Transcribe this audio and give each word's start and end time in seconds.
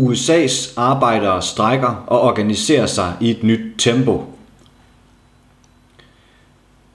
USA's 0.00 0.74
arbejdere 0.76 1.42
strækker 1.42 2.04
og 2.06 2.20
organiserer 2.20 2.86
sig 2.86 3.12
i 3.20 3.30
et 3.30 3.42
nyt 3.42 3.60
tempo. 3.78 4.24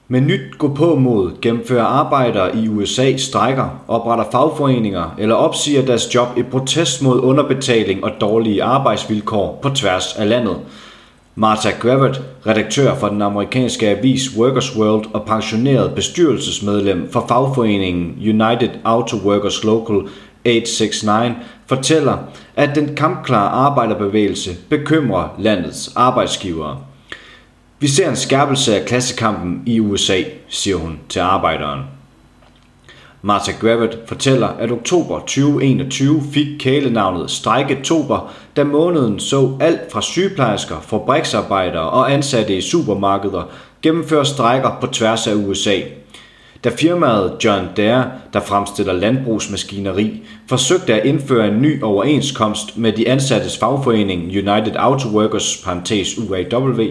Med 0.08 0.22
nyt 0.22 0.58
gå 0.58 0.74
på 0.74 0.96
mod 0.96 1.32
gennemfører 1.42 1.86
arbejdere 1.86 2.56
i 2.58 2.70
USA 2.70 3.18
strækker, 3.18 3.84
opretter 3.88 4.26
fagforeninger 4.32 5.16
eller 5.18 5.36
opsiger 5.36 5.86
deres 5.86 6.16
job 6.16 6.28
i 6.38 6.44
protest 6.44 7.02
mod 7.02 7.20
underbetaling 7.20 8.04
og 8.04 8.12
dårlige 8.22 8.64
arbejdsvilkår 8.64 9.60
på 9.62 9.70
tværs 9.70 10.16
af 10.16 10.30
landet. 10.30 10.58
Martha 11.36 11.70
Gravett, 11.80 12.22
redaktør 12.48 12.96
for 12.96 13.08
den 13.08 13.22
amerikanske 13.22 13.90
avis 13.90 14.38
Workers 14.38 14.78
World 14.78 15.06
og 15.14 15.26
pensioneret 15.26 15.96
bestyrelsesmedlem 15.96 17.12
for 17.12 17.26
fagforeningen 17.28 18.16
United 18.20 18.70
Auto 18.84 19.18
Workers 19.18 19.64
Local 19.64 19.96
869, 20.46 21.06
fortæller, 21.68 22.18
at 22.56 22.76
den 22.76 22.96
kampklare 22.96 23.50
arbejderbevægelse 23.50 24.52
bekymrer 24.70 25.28
landets 25.40 25.92
arbejdsgivere. 25.96 26.78
Vi 27.80 27.88
ser 27.88 28.10
en 28.10 28.16
skærpelse 28.16 28.80
af 28.80 28.86
klassekampen 28.86 29.64
i 29.66 29.80
USA, 29.80 30.22
siger 30.50 30.78
hun 30.78 31.00
til 31.10 31.20
arbejderen. 31.20 31.82
Martha 33.22 33.52
Gravett 33.52 33.98
fortæller, 34.08 34.48
at 34.48 34.72
oktober 34.72 35.20
2021 35.20 36.24
fik 36.34 36.48
kælenavnet 36.60 37.32
Strejketober, 37.32 38.34
da 38.56 38.64
måneden 38.64 39.20
så 39.20 39.58
alt 39.60 39.92
fra 39.92 40.02
sygeplejersker, 40.02 40.82
fabriksarbejdere 40.82 41.90
og 41.90 42.14
ansatte 42.14 42.58
i 42.58 42.62
supermarkeder 42.62 43.44
gennemføre 43.82 44.26
strejker 44.26 44.72
på 44.82 44.88
tværs 44.88 45.28
af 45.28 45.34
USA. 45.34 45.80
Da 46.66 46.70
firmaet 46.70 47.34
John 47.44 47.68
Deere, 47.76 48.12
der 48.34 48.40
fremstiller 48.40 48.94
landbrugsmaskineri, 48.94 50.22
forsøgte 50.48 50.94
at 50.94 51.06
indføre 51.06 51.48
en 51.48 51.62
ny 51.62 51.84
overenskomst 51.84 52.78
med 52.78 52.92
de 52.92 53.10
ansattes 53.10 53.58
fagforening 53.58 54.24
United 54.24 54.76
Auto 54.76 55.10
Workers 55.10 55.68
UAW, 56.18 56.84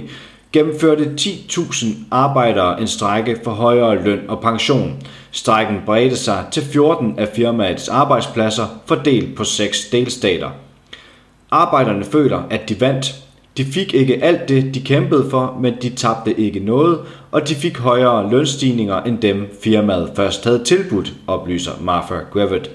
gennemførte 0.52 1.14
10.000 1.20 1.86
arbejdere 2.10 2.80
en 2.80 2.86
strække 2.86 3.36
for 3.44 3.50
højere 3.50 4.02
løn 4.02 4.20
og 4.28 4.40
pension. 4.40 5.02
Strækken 5.30 5.76
bredte 5.86 6.16
sig 6.16 6.44
til 6.50 6.62
14 6.62 7.18
af 7.18 7.28
firmaets 7.34 7.88
arbejdspladser 7.88 8.66
fordelt 8.86 9.36
på 9.36 9.44
seks 9.44 9.84
delstater. 9.92 10.50
Arbejderne 11.50 12.04
føler, 12.04 12.42
at 12.50 12.68
de 12.68 12.80
vandt. 12.80 13.14
De 13.56 13.64
fik 13.64 13.94
ikke 13.94 14.24
alt 14.24 14.48
det, 14.48 14.74
de 14.74 14.80
kæmpede 14.80 15.30
for, 15.30 15.58
men 15.60 15.74
de 15.82 15.90
tabte 15.90 16.40
ikke 16.40 16.60
noget, 16.60 16.98
og 17.30 17.48
de 17.48 17.54
fik 17.54 17.78
højere 17.78 18.30
lønstigninger 18.30 19.02
end 19.02 19.18
dem 19.18 19.58
firmaet 19.62 20.10
først 20.16 20.44
havde 20.44 20.64
tilbudt, 20.64 21.12
oplyser 21.26 21.72
Martha 21.80 22.14
Gravett. 22.32 22.70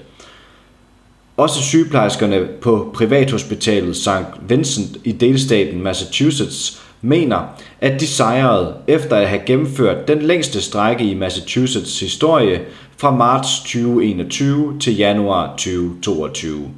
Også 1.36 1.62
sygeplejerskerne 1.62 2.48
på 2.60 2.90
privathospitalet 2.94 3.96
St. 3.96 4.48
Vincent 4.48 4.96
i 5.04 5.12
delstaten 5.12 5.82
Massachusetts 5.82 6.82
mener, 7.02 7.38
at 7.80 8.00
de 8.00 8.06
sejrede 8.06 8.74
efter 8.86 9.16
at 9.16 9.28
have 9.28 9.42
gennemført 9.46 10.08
den 10.08 10.22
længste 10.22 10.60
strække 10.62 11.04
i 11.04 11.14
Massachusetts 11.14 12.00
historie 12.00 12.60
fra 12.96 13.16
marts 13.16 13.58
2021 13.60 14.78
til 14.80 14.96
januar 14.96 15.46
2022. 15.46 16.68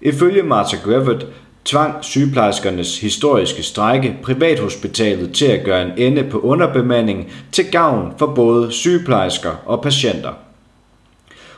Ifølge 0.00 0.42
Martha 0.42 0.76
Gravett 0.84 1.26
tvang 1.64 2.04
sygeplejerskernes 2.04 3.00
historiske 3.00 3.62
strække 3.62 4.16
privathospitalet 4.22 5.32
til 5.32 5.46
at 5.46 5.64
gøre 5.64 5.82
en 5.82 5.92
ende 5.96 6.24
på 6.30 6.38
underbemanding 6.38 7.32
til 7.52 7.64
gavn 7.70 8.12
for 8.18 8.26
både 8.26 8.72
sygeplejersker 8.72 9.50
og 9.66 9.82
patienter. 9.82 10.30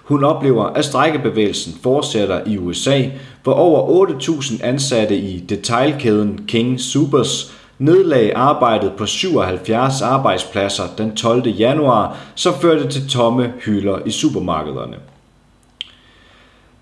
Hun 0.03 0.25
oplever, 0.25 0.65
at 0.65 0.85
strækkebevægelsen 0.85 1.75
fortsætter 1.83 2.41
i 2.47 2.59
USA, 2.59 3.03
hvor 3.43 3.53
over 3.53 4.07
8.000 4.07 4.65
ansatte 4.65 5.17
i 5.17 5.41
detailkæden 5.41 6.41
King 6.49 6.81
Supers 6.81 7.53
nedlagde 7.79 8.35
arbejdet 8.35 8.93
på 8.99 9.07
77 9.07 10.03
arbejdspladser 10.03 10.85
den 10.99 11.17
12. 11.17 11.49
januar, 11.49 12.17
som 12.35 12.55
førte 12.55 12.89
til 12.89 13.09
tomme 13.09 13.53
hylder 13.65 13.99
i 14.07 14.11
supermarkederne. 14.11 14.97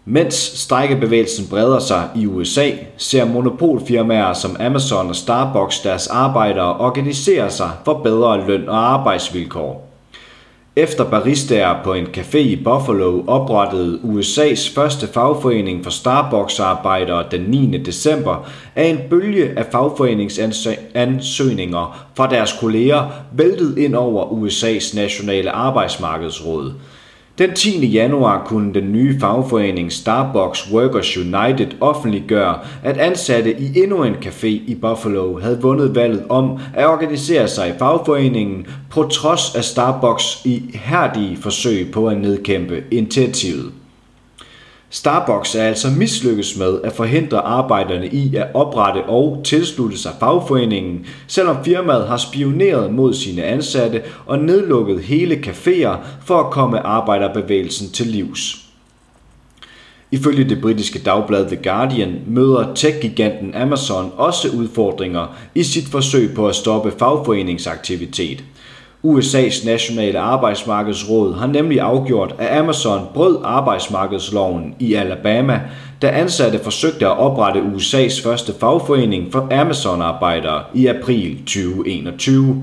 Mens 0.06 0.34
strækkebevægelsen 0.34 1.46
breder 1.50 1.78
sig 1.78 2.08
i 2.16 2.26
USA, 2.26 2.70
ser 2.96 3.24
monopolfirmaer 3.24 4.32
som 4.32 4.56
Amazon 4.60 5.08
og 5.08 5.16
Starbucks 5.16 5.80
deres 5.80 6.06
arbejdere 6.06 6.78
organisere 6.78 7.50
sig 7.50 7.70
for 7.84 8.02
bedre 8.02 8.46
løn 8.46 8.68
og 8.68 8.92
arbejdsvilkår. 8.92 9.90
Efter 10.76 11.04
baristaer 11.04 11.82
på 11.84 11.94
en 11.94 12.06
café 12.06 12.38
i 12.38 12.62
Buffalo 12.64 13.24
oprettede 13.26 13.98
USA's 14.02 14.74
første 14.74 15.08
fagforening 15.12 15.84
for 15.84 15.90
Starbucks-arbejdere 15.90 17.24
den 17.30 17.40
9. 17.40 17.78
december, 17.78 18.48
er 18.74 18.84
en 18.84 18.98
bølge 19.10 19.58
af 19.58 19.66
fagforeningsansøgninger 19.72 22.06
fra 22.14 22.30
deres 22.30 22.52
kolleger 22.60 23.10
væltet 23.32 23.78
ind 23.78 23.94
over 23.94 24.24
USA's 24.24 24.96
nationale 24.96 25.50
arbejdsmarkedsråd– 25.50 26.72
den 27.38 27.54
10. 27.54 27.86
januar 27.86 28.44
kunne 28.46 28.74
den 28.74 28.92
nye 28.92 29.20
fagforening 29.20 29.92
Starbucks 29.92 30.72
Workers 30.72 31.16
United 31.16 31.66
offentliggøre, 31.80 32.58
at 32.82 32.96
ansatte 32.96 33.60
i 33.60 33.82
endnu 33.82 34.04
en 34.04 34.14
café 34.14 34.46
i 34.46 34.76
Buffalo 34.80 35.38
havde 35.40 35.62
vundet 35.62 35.94
valget 35.94 36.24
om 36.28 36.58
at 36.74 36.86
organisere 36.86 37.48
sig 37.48 37.68
i 37.68 37.78
fagforeningen 37.78 38.66
på 38.90 39.02
trods 39.02 39.54
af 39.54 39.64
Starbucks 39.64 40.44
ihærdige 40.44 41.36
forsøg 41.36 41.90
på 41.90 42.08
at 42.08 42.20
nedkæmpe 42.20 42.82
initiativet. 42.90 43.72
Starbucks 44.94 45.54
er 45.54 45.62
altså 45.62 45.90
mislykkes 45.90 46.56
med 46.56 46.80
at 46.84 46.92
forhindre 46.92 47.38
arbejderne 47.38 48.08
i 48.08 48.36
at 48.36 48.46
oprette 48.54 49.04
og 49.04 49.40
tilslutte 49.44 49.98
sig 49.98 50.12
fagforeningen, 50.20 51.06
selvom 51.26 51.64
firmaet 51.64 52.08
har 52.08 52.16
spioneret 52.16 52.92
mod 52.92 53.14
sine 53.14 53.44
ansatte 53.44 54.02
og 54.26 54.38
nedlukket 54.38 55.02
hele 55.02 55.34
caféer 55.46 55.96
for 56.24 56.40
at 56.40 56.50
komme 56.50 56.80
arbejderbevægelsen 56.80 57.90
til 57.90 58.06
livs. 58.06 58.64
Ifølge 60.10 60.48
det 60.48 60.60
britiske 60.60 60.98
dagblad 60.98 61.46
The 61.46 61.62
Guardian 61.64 62.20
møder 62.26 62.74
tech-giganten 62.74 63.54
Amazon 63.54 64.12
også 64.16 64.48
udfordringer 64.48 65.36
i 65.54 65.62
sit 65.62 65.88
forsøg 65.88 66.34
på 66.34 66.48
at 66.48 66.54
stoppe 66.54 66.92
fagforeningsaktivitet– 66.98 68.44
USA's 69.04 69.64
nationale 69.64 70.18
arbejdsmarkedsråd 70.18 71.34
har 71.34 71.46
nemlig 71.46 71.80
afgjort, 71.80 72.34
at 72.38 72.58
Amazon 72.58 73.00
brød 73.14 73.38
arbejdsmarkedsloven 73.44 74.74
i 74.78 74.94
Alabama, 74.94 75.60
da 76.02 76.08
ansatte 76.08 76.58
forsøgte 76.58 77.06
at 77.06 77.18
oprette 77.18 77.60
USA's 77.60 78.22
første 78.24 78.52
fagforening 78.60 79.32
for 79.32 79.48
Amazon-arbejdere 79.52 80.62
i 80.74 80.86
april 80.86 81.36
2021. 81.38 82.62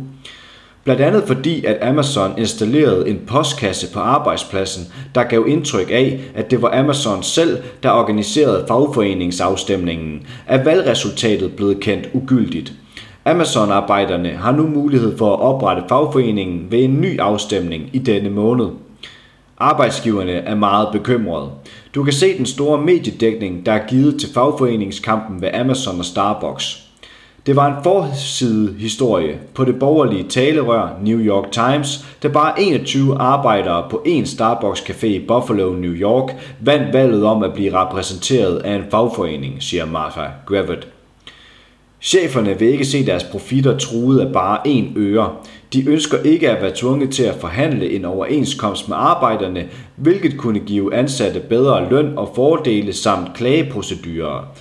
Blandt 0.84 1.02
andet 1.02 1.24
fordi, 1.28 1.66
at 1.66 1.78
Amazon 1.82 2.32
installerede 2.38 3.10
en 3.10 3.20
postkasse 3.28 3.94
på 3.94 4.00
arbejdspladsen, 4.00 4.94
der 5.16 5.24
gav 5.24 5.46
indtryk 5.48 5.90
af, 5.92 6.20
at 6.36 6.52
det 6.52 6.62
var 6.62 6.80
Amazon 6.80 7.24
selv, 7.24 7.58
der 7.84 7.92
organiserede 7.92 8.66
fagforeningsafstemningen, 8.68 10.22
er 10.48 10.64
valgresultatet 10.64 11.56
blevet 11.56 11.80
kendt 11.80 12.10
ugyldigt. 12.14 12.74
Amazon-arbejderne 13.26 14.30
har 14.30 14.52
nu 14.52 14.68
mulighed 14.68 15.18
for 15.18 15.34
at 15.34 15.40
oprette 15.40 15.84
fagforeningen 15.90 16.68
ved 16.72 16.84
en 16.84 17.02
ny 17.02 17.20
afstemning 17.20 17.90
i 17.94 18.00
denne 18.00 18.30
måned. 18.30 18.68
Arbejdsgiverne 19.58 20.32
er 20.32 20.56
meget 20.56 20.88
bekymrede. 20.92 21.50
Du 21.96 22.04
kan 22.04 22.14
se 22.14 22.38
den 22.38 22.46
store 22.46 22.82
mediedækning, 22.82 23.66
der 23.66 23.72
er 23.72 23.88
givet 23.88 24.20
til 24.20 24.34
fagforeningskampen 24.34 25.42
ved 25.42 25.50
Amazon 25.54 26.00
og 26.00 26.06
Starbucks. 26.06 26.84
Det 27.46 27.56
var 27.56 27.68
en 27.78 27.84
forside 27.84 28.76
historie 28.80 29.40
på 29.54 29.66
det 29.66 29.80
borgerlige 29.80 30.24
talerør 30.24 30.90
New 31.04 31.20
York 31.20 31.52
Times, 31.52 32.06
da 32.24 32.28
bare 32.28 32.62
21 32.62 33.18
arbejdere 33.22 33.90
på 33.90 34.02
en 34.06 34.26
Starbucks 34.26 34.82
café 34.82 35.06
i 35.06 35.26
Buffalo, 35.28 35.74
New 35.74 35.94
York, 35.94 36.36
vandt 36.60 36.94
valget 36.94 37.26
om 37.26 37.44
at 37.44 37.54
blive 37.54 37.82
repræsenteret 37.82 38.58
af 38.58 38.76
en 38.76 38.84
fagforening, 38.92 39.64
siger 39.64 39.86
Martha 39.86 40.26
Gravett. 40.46 40.88
Cheferne 42.02 42.60
vil 42.60 42.68
ikke 42.68 42.86
se 42.86 43.06
deres 43.06 43.24
profitter 43.24 43.78
truet 43.78 44.20
af 44.20 44.34
bare 44.34 44.68
én 44.68 44.98
øre. 44.98 45.36
De 45.74 45.90
ønsker 45.90 46.18
ikke 46.18 46.50
at 46.50 46.62
være 46.62 46.76
tvunget 46.76 47.10
til 47.12 47.24
at 47.24 47.36
forhandle 47.36 47.92
en 47.92 48.06
overenskomst 48.06 48.90
med 48.90 48.98
arbejderne, 49.00 49.68
hvilket 49.96 50.38
kunne 50.38 50.60
give 50.60 50.96
ansatte 50.96 51.40
bedre 51.40 51.90
løn 51.90 52.18
og 52.18 52.32
fordele 52.36 52.94
samt 52.94 53.34
klageprocedurer. 53.34 54.56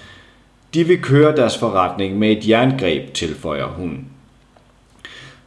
De 0.75 0.85
vil 0.85 1.03
køre 1.03 1.37
deres 1.37 1.59
forretning 1.59 2.19
med 2.19 2.31
et 2.31 2.49
jerngreb, 2.49 3.13
tilføjer 3.13 3.67
hun. 3.67 4.07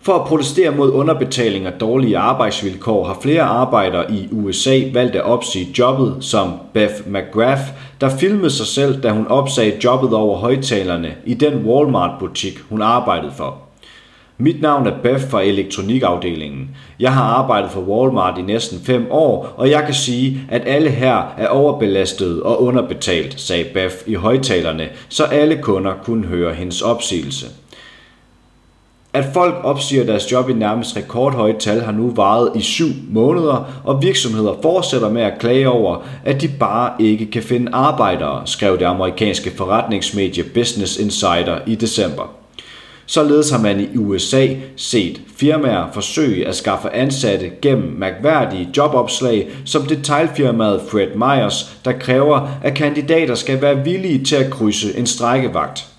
For 0.05 0.13
at 0.13 0.27
protestere 0.27 0.71
mod 0.71 0.91
underbetaling 0.91 1.67
og 1.67 1.73
dårlige 1.79 2.17
arbejdsvilkår 2.17 3.05
har 3.05 3.17
flere 3.21 3.41
arbejdere 3.41 4.11
i 4.11 4.27
USA 4.31 4.79
valgt 4.93 5.15
at 5.15 5.23
opsige 5.23 5.73
jobbet, 5.79 6.15
som 6.19 6.51
Beth 6.73 6.93
McGrath, 7.07 7.61
der 8.01 8.09
filmede 8.09 8.49
sig 8.49 8.65
selv, 8.65 9.01
da 9.01 9.11
hun 9.11 9.27
opsagde 9.27 9.77
jobbet 9.83 10.13
over 10.13 10.37
højtalerne 10.37 11.13
i 11.25 11.33
den 11.33 11.65
Walmart-butik, 11.65 12.59
hun 12.69 12.81
arbejdede 12.81 13.31
for. 13.37 13.57
Mit 14.37 14.61
navn 14.61 14.87
er 14.87 14.97
Beth 15.03 15.29
fra 15.29 15.43
elektronikafdelingen. 15.43 16.69
Jeg 16.99 17.13
har 17.13 17.23
arbejdet 17.23 17.71
for 17.71 17.81
Walmart 17.81 18.37
i 18.37 18.41
næsten 18.41 18.79
5 18.85 19.07
år, 19.11 19.53
og 19.57 19.69
jeg 19.69 19.83
kan 19.85 19.93
sige, 19.93 20.41
at 20.49 20.61
alle 20.65 20.89
her 20.89 21.33
er 21.37 21.47
overbelastet 21.47 22.41
og 22.41 22.63
underbetalt, 22.63 23.41
sagde 23.41 23.65
Beth 23.73 23.95
i 24.05 24.13
højtalerne, 24.13 24.89
så 25.09 25.23
alle 25.23 25.57
kunder 25.61 25.93
kunne 26.03 26.25
høre 26.27 26.53
hendes 26.53 26.81
opsigelse. 26.81 27.62
At 29.13 29.25
folk 29.33 29.55
opsiger 29.63 30.03
deres 30.03 30.31
job 30.31 30.49
i 30.49 30.53
nærmest 30.53 30.97
rekordhøje 30.97 31.55
tal 31.59 31.81
har 31.81 31.91
nu 31.91 32.11
varet 32.15 32.51
i 32.55 32.61
syv 32.61 32.87
måneder, 33.09 33.81
og 33.83 34.01
virksomheder 34.01 34.53
fortsætter 34.61 35.09
med 35.09 35.21
at 35.21 35.39
klage 35.39 35.69
over, 35.69 35.97
at 36.25 36.41
de 36.41 36.47
bare 36.47 36.91
ikke 36.99 37.31
kan 37.31 37.43
finde 37.43 37.71
arbejdere, 37.73 38.41
skrev 38.45 38.79
det 38.79 38.85
amerikanske 38.85 39.51
forretningsmedie 39.51 40.43
Business 40.43 40.97
Insider 40.97 41.59
i 41.67 41.75
december. 41.75 42.31
Således 43.05 43.49
har 43.49 43.59
man 43.59 43.79
i 43.79 43.97
USA 43.97 44.47
set 44.75 45.21
firmaer 45.37 45.91
forsøge 45.91 46.47
at 46.47 46.55
skaffe 46.55 46.89
ansatte 46.89 47.51
gennem 47.61 47.95
mærkværdige 47.97 48.69
jobopslag 48.77 49.49
som 49.65 49.85
detailfirmaet 49.85 50.81
Fred 50.91 51.07
Myers, 51.15 51.77
der 51.85 51.91
kræver, 51.91 52.49
at 52.63 52.73
kandidater 52.73 53.35
skal 53.35 53.61
være 53.61 53.83
villige 53.83 54.25
til 54.25 54.35
at 54.35 54.51
krydse 54.51 54.97
en 54.97 55.05
strækkevagt. 55.05 55.92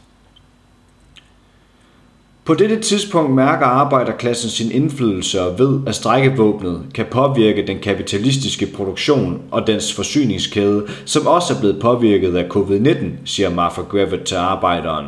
På 2.44 2.54
dette 2.54 2.80
tidspunkt 2.80 3.34
mærker 3.34 3.66
arbejderklassen 3.66 4.50
sin 4.50 4.70
indflydelse 4.70 5.42
og 5.42 5.58
ved, 5.58 5.80
at 5.86 5.94
strækkevåbnet 5.94 6.86
kan 6.94 7.06
påvirke 7.10 7.66
den 7.66 7.78
kapitalistiske 7.78 8.66
produktion 8.66 9.42
og 9.50 9.66
dens 9.66 9.94
forsyningskæde, 9.94 10.86
som 11.04 11.26
også 11.26 11.54
er 11.54 11.60
blevet 11.60 11.80
påvirket 11.80 12.36
af 12.36 12.44
covid-19, 12.56 13.06
siger 13.24 13.50
Martha 13.50 13.82
Gravett 13.82 14.24
til 14.24 14.34
arbejderen. 14.34 15.06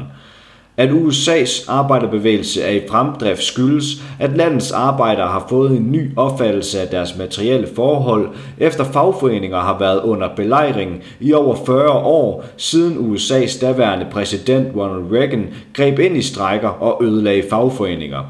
At 0.79 0.91
USA's 0.91 1.65
arbejderbevægelse 1.69 2.63
er 2.63 2.71
i 2.71 2.89
fremdrift 2.89 3.43
skyldes, 3.43 4.03
at 4.19 4.37
landets 4.37 4.73
arbejdere 4.73 5.27
har 5.27 5.47
fået 5.49 5.71
en 5.71 5.93
ny 5.93 6.11
opfattelse 6.17 6.81
af 6.81 6.89
deres 6.89 7.17
materielle 7.19 7.69
forhold, 7.77 8.29
efter 8.59 8.85
fagforeninger 8.85 9.61
har 9.61 9.79
været 9.79 10.03
under 10.03 10.29
belejring 10.37 11.03
i 11.21 11.33
over 11.33 11.57
40 11.67 11.91
år, 11.91 12.45
siden 12.57 13.15
USA's 13.15 13.61
daværende 13.61 14.07
præsident 14.11 14.77
Ronald 14.77 15.13
Reagan 15.13 15.49
greb 15.73 15.99
ind 15.99 16.17
i 16.17 16.23
strækker 16.23 16.69
og 16.69 17.05
ødelagde 17.05 17.43
fagforeninger. 17.51 18.23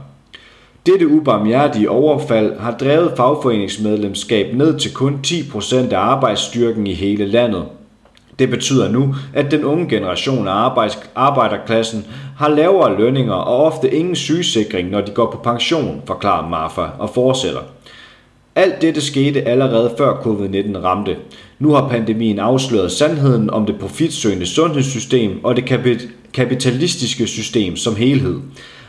Dette 0.87 1.09
ubarmhjertige 1.09 1.91
overfald 1.91 2.59
har 2.59 2.77
drevet 2.77 3.13
fagforeningsmedlemskab 3.17 4.55
ned 4.55 4.79
til 4.79 4.95
kun 4.95 5.21
10% 5.27 5.77
af 5.93 5.99
arbejdsstyrken 5.99 6.87
i 6.87 6.95
hele 6.95 7.27
landet. 7.27 7.65
Det 8.39 8.51
betyder 8.51 8.89
nu, 8.89 9.15
at 9.35 9.51
den 9.51 9.65
unge 9.65 9.89
generation 9.89 10.49
af 10.49 10.71
arbejderklassen 11.15 12.07
har 12.37 12.49
lavere 12.49 12.99
lønninger 12.99 13.35
og 13.35 13.65
ofte 13.65 13.95
ingen 13.95 14.17
sygesikring, 14.17 14.91
når 14.91 15.01
de 15.01 15.11
går 15.11 15.31
på 15.31 15.39
pension, 15.39 16.03
forklarer 16.07 16.49
Marfa 16.49 16.87
og 16.99 17.11
fortsætter. 17.11 17.61
Alt 18.55 18.83
dette 18.83 19.01
skete 19.01 19.43
allerede 19.43 19.95
før 19.99 20.15
covid-19 20.15 20.79
ramte. 20.79 21.17
Nu 21.59 21.73
har 21.73 21.89
pandemien 21.89 22.39
afsløret 22.39 22.93
sandheden 22.93 23.51
om 23.51 23.67
det 23.67 23.79
profitsøgende 23.81 24.47
sundhedssystem 24.47 25.45
og 25.45 25.57
det 25.57 25.65
kapitalistiske 26.33 27.27
system 27.27 27.77
som 27.77 27.97
helhed. 27.97 28.37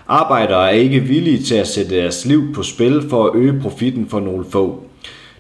Arbejdere 0.08 0.72
er 0.72 0.76
ikke 0.76 1.00
villige 1.00 1.44
til 1.44 1.56
at 1.56 1.68
sætte 1.68 1.96
deres 1.96 2.26
liv 2.26 2.54
på 2.54 2.64
spil 2.64 3.10
for 3.10 3.26
at 3.26 3.36
øge 3.36 3.62
profitten 3.62 4.08
for 4.10 4.20
nogle 4.20 4.46
få. 4.50 4.84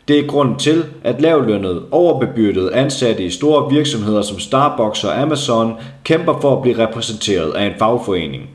Det 0.07 0.19
er 0.19 0.27
grund 0.27 0.59
til, 0.59 0.83
at 1.03 1.21
lavlønnede, 1.21 1.83
overbebyrdede 1.91 2.73
ansatte 2.73 3.23
i 3.23 3.29
store 3.29 3.73
virksomheder 3.73 4.21
som 4.21 4.39
Starbucks 4.39 5.03
og 5.03 5.21
Amazon 5.21 5.73
kæmper 6.03 6.39
for 6.41 6.55
at 6.55 6.61
blive 6.61 6.77
repræsenteret 6.77 7.51
af 7.51 7.65
en 7.65 7.73
fagforening. 7.79 8.49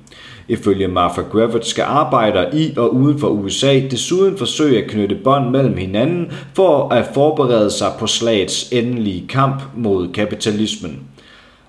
Ifølge 0.49 0.88
Martha 0.88 1.20
Griffith 1.20 1.64
skal 1.64 1.84
arbejdere 1.88 2.54
i 2.54 2.75
og 2.76 2.94
uden 2.94 3.19
for 3.19 3.28
USA 3.28 3.81
desuden 3.90 4.38
forsøge 4.38 4.84
at 4.84 4.90
knytte 4.90 5.14
bånd 5.14 5.50
mellem 5.50 5.76
hinanden 5.76 6.32
for 6.54 6.88
at 6.88 7.06
forberede 7.14 7.70
sig 7.70 7.93
på 7.99 8.06
slagets 8.06 8.72
endelige 8.72 9.28
kamp 9.28 9.62
mod 9.76 10.12
kapitalismen. 10.12 11.00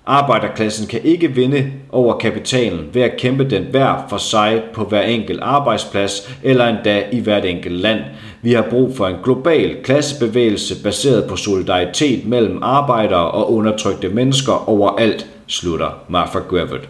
Arbejderklassen 0.06 0.88
kan 0.88 1.00
ikke 1.04 1.32
vinde 1.32 1.72
over 1.92 2.18
kapitalen 2.18 2.90
ved 2.94 3.02
at 3.02 3.18
kæmpe 3.18 3.50
den 3.50 3.64
hver 3.64 4.06
for 4.10 4.18
sig 4.18 4.64
på 4.74 4.84
hver 4.84 5.02
enkelt 5.02 5.40
arbejdsplads 5.42 6.30
eller 6.44 6.68
endda 6.68 7.04
i 7.12 7.20
hvert 7.20 7.46
enkelt 7.46 7.76
land. 7.76 8.00
Vi 8.42 8.54
har 8.54 8.66
brug 8.70 8.98
for 8.98 9.08
en 9.08 9.16
global 9.24 9.78
klassebevægelse 9.84 10.84
baseret 10.84 11.30
på 11.30 11.36
solidaritet 11.36 12.26
mellem 12.26 12.60
arbejdere 12.62 13.32
og 13.32 13.54
undertrykte 13.54 14.10
mennesker 14.10 14.70
overalt, 14.70 15.28
slutter 15.48 15.90
Martha 16.10 16.40
Gravitt. 16.40 16.90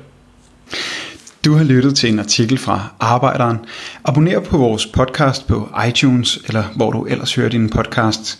Du 1.45 1.53
har 1.53 1.63
lyttet 1.63 1.95
til 1.95 2.09
en 2.09 2.19
artikel 2.19 2.57
fra 2.57 2.81
Arbejderen. 2.99 3.57
Abonner 4.05 4.39
på 4.39 4.57
vores 4.57 4.85
podcast 4.85 5.47
på 5.47 5.69
iTunes, 5.87 6.39
eller 6.47 6.63
hvor 6.75 6.91
du 6.91 7.05
ellers 7.05 7.35
hører 7.35 7.49
din 7.49 7.69
podcast. 7.69 8.39